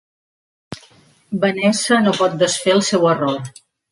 Vanessa 1.43 1.99
no 2.07 2.15
pot 2.21 2.39
desfer 2.45 2.75
el 2.79 2.83
seu 2.91 3.09
error. 3.13 3.55